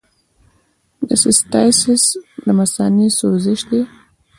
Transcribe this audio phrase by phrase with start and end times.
[1.07, 2.03] د سیسټایټس
[2.45, 3.81] د مثانې سوزش دی.